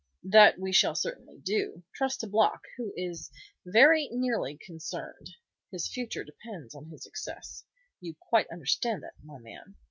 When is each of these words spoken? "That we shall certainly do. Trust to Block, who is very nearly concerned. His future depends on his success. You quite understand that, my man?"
"That 0.23 0.57
we 0.57 0.71
shall 0.71 0.95
certainly 0.95 1.37
do. 1.37 1.83
Trust 1.93 2.21
to 2.21 2.27
Block, 2.27 2.61
who 2.75 2.91
is 2.97 3.29
very 3.67 4.09
nearly 4.11 4.57
concerned. 4.57 5.29
His 5.69 5.87
future 5.87 6.23
depends 6.23 6.73
on 6.73 6.87
his 6.89 7.03
success. 7.03 7.65
You 7.99 8.15
quite 8.19 8.47
understand 8.51 9.03
that, 9.03 9.13
my 9.21 9.37
man?" 9.37 9.75